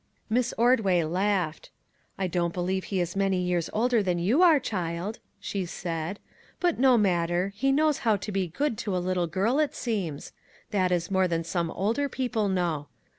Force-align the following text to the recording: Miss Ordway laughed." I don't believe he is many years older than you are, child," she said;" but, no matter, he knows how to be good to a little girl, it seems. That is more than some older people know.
Miss 0.31 0.51
Ordway 0.57 1.03
laughed." 1.03 1.69
I 2.17 2.25
don't 2.25 2.55
believe 2.55 2.85
he 2.85 2.99
is 2.99 3.15
many 3.15 3.39
years 3.39 3.69
older 3.71 4.01
than 4.01 4.17
you 4.17 4.41
are, 4.41 4.59
child," 4.59 5.19
she 5.39 5.63
said;" 5.63 6.19
but, 6.59 6.79
no 6.79 6.97
matter, 6.97 7.53
he 7.55 7.71
knows 7.71 7.99
how 7.99 8.15
to 8.17 8.31
be 8.31 8.47
good 8.47 8.79
to 8.79 8.97
a 8.97 8.97
little 8.97 9.27
girl, 9.27 9.59
it 9.59 9.75
seems. 9.75 10.31
That 10.71 10.91
is 10.91 11.11
more 11.11 11.27
than 11.27 11.43
some 11.43 11.69
older 11.69 12.09
people 12.09 12.49
know. 12.49 12.87